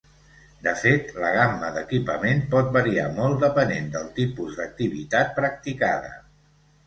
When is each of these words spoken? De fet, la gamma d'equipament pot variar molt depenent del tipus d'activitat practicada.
De 0.67 0.71
fet, 0.83 1.09
la 1.23 1.27
gamma 1.33 1.67
d'equipament 1.75 2.39
pot 2.55 2.71
variar 2.77 3.05
molt 3.19 3.37
depenent 3.45 3.93
del 3.97 4.09
tipus 4.17 4.57
d'activitat 4.61 5.33
practicada. 5.41 6.11